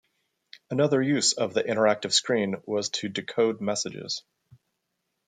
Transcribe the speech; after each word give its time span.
Another 0.71 0.99
use 0.99 1.33
of 1.33 1.53
the 1.53 1.61
interactive 1.63 2.11
screen 2.11 2.55
was 2.65 2.89
to 2.89 3.07
decode 3.07 3.61
messages. 3.61 4.23